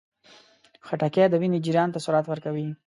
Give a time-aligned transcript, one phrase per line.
[0.87, 2.67] خټکی د وینې جریان ته سرعت ورکوي.